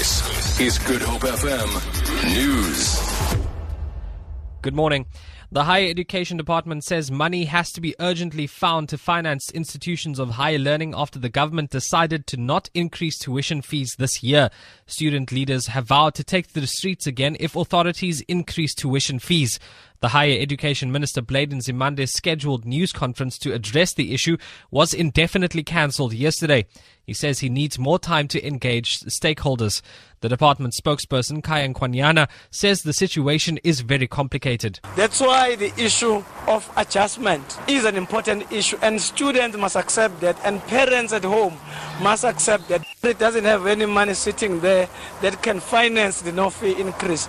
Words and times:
This 0.00 0.58
is 0.58 0.78
Good 0.78 1.02
Hope 1.02 1.20
FM 1.20 2.34
News. 2.34 3.36
Good 4.62 4.74
morning. 4.74 5.04
The 5.52 5.64
Higher 5.64 5.90
Education 5.90 6.38
Department 6.38 6.84
says 6.84 7.10
money 7.10 7.44
has 7.44 7.70
to 7.72 7.82
be 7.82 7.94
urgently 8.00 8.46
found 8.46 8.88
to 8.88 8.96
finance 8.96 9.50
institutions 9.50 10.18
of 10.18 10.30
higher 10.30 10.58
learning 10.58 10.94
after 10.96 11.18
the 11.18 11.28
government 11.28 11.68
decided 11.68 12.26
to 12.28 12.38
not 12.38 12.70
increase 12.72 13.18
tuition 13.18 13.60
fees 13.60 13.94
this 13.98 14.22
year. 14.22 14.48
Student 14.86 15.32
leaders 15.32 15.66
have 15.66 15.88
vowed 15.88 16.14
to 16.14 16.24
take 16.24 16.50
to 16.54 16.60
the 16.60 16.66
streets 16.66 17.06
again 17.06 17.36
if 17.38 17.54
authorities 17.54 18.22
increase 18.22 18.74
tuition 18.74 19.18
fees. 19.18 19.58
The 20.00 20.08
Higher 20.08 20.38
Education 20.40 20.90
Minister 20.90 21.20
Blade 21.20 21.50
Nzimande's 21.50 22.14
scheduled 22.14 22.64
news 22.64 22.90
conference 22.90 23.36
to 23.36 23.52
address 23.52 23.92
the 23.92 24.14
issue 24.14 24.38
was 24.70 24.94
indefinitely 24.94 25.62
cancelled 25.62 26.14
yesterday. 26.14 26.64
He 27.04 27.12
says 27.12 27.40
he 27.40 27.50
needs 27.50 27.78
more 27.78 27.98
time 27.98 28.26
to 28.28 28.46
engage 28.46 29.00
stakeholders. 29.00 29.82
The 30.22 30.30
department 30.30 30.72
spokesperson, 30.72 31.42
Khaya 31.42 31.74
Nkwanyana, 31.74 32.30
says 32.50 32.82
the 32.82 32.94
situation 32.94 33.58
is 33.62 33.82
very 33.82 34.06
complicated. 34.06 34.80
That's 34.96 35.20
why 35.20 35.56
the 35.56 35.70
issue 35.76 36.24
of 36.46 36.72
adjustment 36.78 37.58
is 37.68 37.84
an 37.84 37.96
important 37.96 38.50
issue, 38.50 38.78
and 38.80 38.98
students 38.98 39.58
must 39.58 39.76
accept 39.76 40.22
that, 40.22 40.38
and 40.46 40.62
parents 40.62 41.12
at 41.12 41.24
home 41.24 41.58
must 42.00 42.24
accept 42.24 42.70
that. 42.70 42.82
It 43.02 43.18
doesn't 43.18 43.44
have 43.44 43.66
any 43.66 43.84
money 43.84 44.14
sitting 44.14 44.60
there 44.60 44.88
that 45.20 45.42
can 45.42 45.60
finance 45.60 46.22
the 46.22 46.32
no 46.32 46.48
fee 46.48 46.80
increase. 46.80 47.28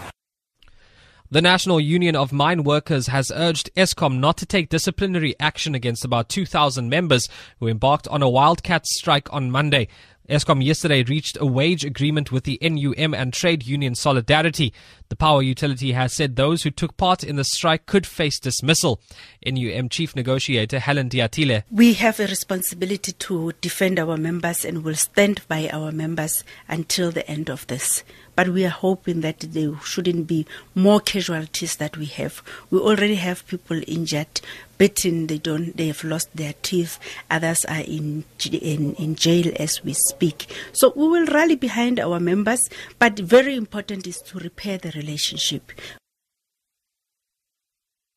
The 1.34 1.42
National 1.42 1.80
Union 1.80 2.14
of 2.18 2.34
Mine 2.34 2.66
Workers 2.66 3.08
has 3.08 3.32
urged 3.34 3.74
Eskom 3.78 4.20
not 4.20 4.36
to 4.40 4.46
take 4.46 4.68
disciplinary 4.68 5.34
action 5.40 5.74
against 5.74 6.04
about 6.04 6.28
2,000 6.28 6.90
members 6.90 7.30
who 7.62 7.70
embarked 7.70 8.06
on 8.10 8.22
a 8.22 8.28
wildcat 8.28 8.86
strike 8.86 9.32
on 9.32 9.50
Monday. 9.50 9.88
Eskom 10.28 10.62
yesterday 10.62 11.04
reached 11.04 11.38
a 11.40 11.46
wage 11.46 11.86
agreement 11.86 12.34
with 12.34 12.44
the 12.44 12.60
NUM 12.62 13.14
and 13.14 13.34
trade 13.34 13.66
union 13.66 13.96
Solidarity. 13.96 14.74
The 15.08 15.16
power 15.16 15.42
utility 15.42 15.94
has 15.94 16.14
said 16.14 16.36
those 16.36 16.64
who 16.64 16.70
took 16.70 16.98
part 16.98 17.24
in 17.24 17.38
the 17.38 17.46
strike 17.46 17.86
could 17.86 18.06
face 18.06 18.38
dismissal. 18.38 19.02
NUM 19.46 19.88
chief 19.88 20.16
negotiator 20.18 20.80
Helen 20.80 21.10
Diatile. 21.10 21.64
We 21.72 21.94
have 21.94 22.20
a 22.20 22.28
responsibility 22.28 23.14
to 23.14 23.54
defend 23.62 24.00
our 24.00 24.18
members 24.18 24.66
and 24.66 24.84
will 24.84 24.96
stand 24.96 25.48
by 25.48 25.70
our 25.70 25.94
members 25.94 26.44
until 26.68 27.12
the 27.12 27.26
end 27.30 27.50
of 27.50 27.68
this. 27.68 28.04
But 28.36 28.50
we 28.50 28.66
are 28.66 28.70
hoping 28.70 29.22
that 29.22 29.40
there 29.40 29.76
shouldn't 29.84 30.28
be 30.28 30.46
more 30.74 31.00
casualties 31.00 31.76
that 31.78 31.98
we 31.98 32.06
have. 32.08 32.42
We 32.70 32.80
already 32.80 33.16
have 33.16 33.46
people 33.48 33.82
injured, 33.88 34.42
bitten, 34.78 35.28
they 35.28 35.38
don't 35.38 35.76
they 35.78 35.88
have 35.88 36.04
lost 36.04 36.30
their 36.36 36.54
teeth, 36.62 36.98
others 37.30 37.66
are 37.66 37.82
in 37.82 38.24
in, 38.52 38.96
in 38.96 39.16
jail 39.16 39.52
as 39.60 39.84
we 39.84 39.94
speak. 39.94 40.48
So 40.74 40.94
we 40.96 41.08
will 41.08 41.28
rally 41.28 41.56
behind 41.56 42.00
our 42.00 42.20
members, 42.20 42.68
but 42.98 43.20
very 43.20 43.56
important 43.56 44.08
is 44.08 44.18
to 44.28 44.40
repair 44.40 44.78
the 44.78 44.92
relationship 44.92 45.72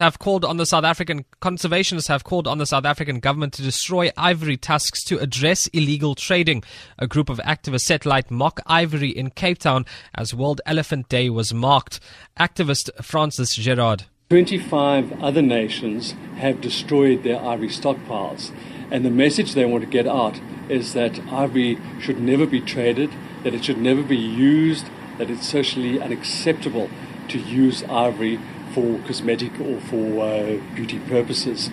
have 0.04 0.18
called 0.18 0.44
on 0.44 0.58
the 0.58 0.66
South 0.66 0.84
African 0.84 1.24
conservationists 1.40 2.08
have 2.08 2.24
called 2.24 2.46
on 2.46 2.58
the 2.58 2.66
South 2.66 2.84
African 2.84 3.20
government 3.20 3.54
to 3.54 3.62
destroy 3.62 4.10
ivory 4.18 4.58
tusks 4.58 5.02
to 5.04 5.18
address 5.18 5.66
illegal 5.68 6.14
trading. 6.14 6.62
A 6.98 7.06
group 7.06 7.30
of 7.30 7.38
activists 7.38 7.86
set 7.86 8.04
light 8.04 8.30
mock 8.30 8.60
ivory 8.66 9.08
in 9.08 9.30
Cape 9.30 9.58
Town 9.58 9.86
as 10.14 10.34
World 10.34 10.60
Elephant 10.66 11.08
Day 11.08 11.30
was 11.30 11.54
marked. 11.54 12.00
Activist 12.38 12.90
Francis 13.02 13.56
Gerard. 13.56 14.04
25 14.28 15.22
other 15.22 15.42
nations 15.42 16.12
have 16.36 16.60
destroyed 16.60 17.22
their 17.22 17.40
ivory 17.40 17.68
stockpiles. 17.68 18.52
And 18.90 19.06
the 19.06 19.10
message 19.10 19.54
they 19.54 19.64
want 19.64 19.84
to 19.84 19.90
get 19.90 20.06
out 20.06 20.38
is 20.68 20.92
that 20.92 21.18
ivory 21.32 21.78
should 21.98 22.20
never 22.20 22.44
be 22.44 22.60
traded, 22.60 23.10
that 23.42 23.54
it 23.54 23.64
should 23.64 23.78
never 23.78 24.02
be 24.02 24.18
used, 24.18 24.86
that 25.16 25.30
it's 25.30 25.48
socially 25.48 25.98
unacceptable 25.98 26.90
to 27.28 27.38
use 27.38 27.82
ivory 27.84 28.38
for 28.74 28.98
cosmetic 29.06 29.52
or 29.60 29.80
for 29.80 30.22
uh, 30.22 30.74
beauty 30.74 30.98
purposes. 31.08 31.70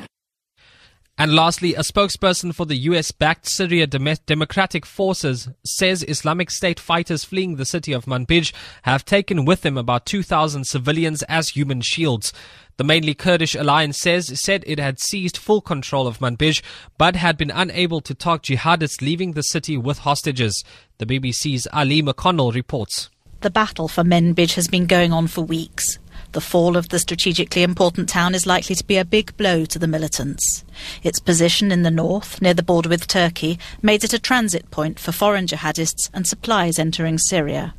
And 1.17 1.35
lastly, 1.35 1.75
a 1.75 1.81
spokesperson 1.81 2.55
for 2.55 2.65
the 2.65 2.77
US 2.89 3.11
backed 3.11 3.47
Syria 3.47 3.85
Dem- 3.85 4.17
Democratic 4.25 4.87
Forces 4.87 5.49
says 5.63 6.03
Islamic 6.07 6.49
State 6.49 6.79
fighters 6.79 7.23
fleeing 7.23 7.57
the 7.57 7.65
city 7.65 7.93
of 7.93 8.05
Manbij 8.05 8.51
have 8.83 9.05
taken 9.05 9.45
with 9.45 9.61
them 9.61 9.77
about 9.77 10.07
2,000 10.07 10.65
civilians 10.65 11.21
as 11.23 11.49
human 11.49 11.81
shields. 11.81 12.33
The 12.77 12.83
mainly 12.83 13.13
Kurdish 13.13 13.53
alliance 13.53 13.99
says 13.99 14.41
said 14.41 14.63
it 14.65 14.79
had 14.79 14.99
seized 14.99 15.37
full 15.37 15.61
control 15.61 16.07
of 16.07 16.17
Manbij, 16.17 16.63
but 16.97 17.15
had 17.15 17.37
been 17.37 17.51
unable 17.51 18.01
to 18.01 18.15
talk 18.15 18.41
jihadists 18.41 19.03
leaving 19.03 19.33
the 19.33 19.43
city 19.43 19.77
with 19.77 19.99
hostages. 19.99 20.63
The 20.97 21.05
BBC's 21.05 21.67
Ali 21.71 22.01
McConnell 22.01 22.51
reports. 22.55 23.11
The 23.41 23.51
battle 23.51 23.87
for 23.87 24.03
Manbij 24.03 24.55
has 24.55 24.67
been 24.67 24.87
going 24.87 25.13
on 25.13 25.27
for 25.27 25.43
weeks. 25.43 25.99
The 26.33 26.41
fall 26.41 26.77
of 26.77 26.89
the 26.89 26.99
strategically 26.99 27.61
important 27.61 28.07
town 28.07 28.33
is 28.33 28.45
likely 28.45 28.73
to 28.75 28.85
be 28.85 28.97
a 28.97 29.03
big 29.03 29.35
blow 29.35 29.65
to 29.65 29.77
the 29.77 29.87
militants. 29.87 30.63
Its 31.03 31.19
position 31.19 31.73
in 31.73 31.83
the 31.83 31.91
north, 31.91 32.41
near 32.41 32.53
the 32.53 32.63
border 32.63 32.87
with 32.87 33.07
Turkey, 33.07 33.59
made 33.81 34.05
it 34.05 34.13
a 34.13 34.19
transit 34.19 34.71
point 34.71 34.97
for 34.97 35.11
foreign 35.11 35.45
jihadists 35.45 36.09
and 36.13 36.25
supplies 36.25 36.79
entering 36.79 37.17
Syria. 37.17 37.73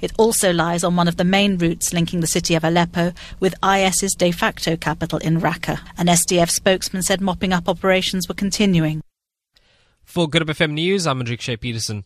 It 0.00 0.12
also 0.16 0.52
lies 0.52 0.84
on 0.84 0.94
one 0.94 1.08
of 1.08 1.16
the 1.16 1.24
main 1.24 1.58
routes 1.58 1.92
linking 1.92 2.20
the 2.20 2.26
city 2.28 2.54
of 2.54 2.64
Aleppo 2.64 3.12
with 3.40 3.54
IS's 3.64 4.14
de 4.14 4.30
facto 4.30 4.76
capital 4.76 5.18
in 5.18 5.40
Raqqa. 5.40 5.80
An 5.96 6.06
SDF 6.06 6.50
spokesman 6.50 7.02
said 7.02 7.20
mopping 7.20 7.52
up 7.52 7.68
operations 7.68 8.28
were 8.28 8.34
continuing. 8.34 9.02
For 10.04 10.28
Good 10.28 10.46
FM 10.46 10.72
News, 10.72 11.06
I'm 11.06 11.20
Enrique 11.20 11.56
Peterson. 11.56 12.04